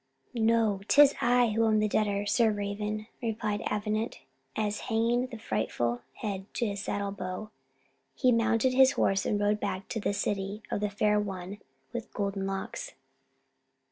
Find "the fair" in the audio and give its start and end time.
10.81-11.19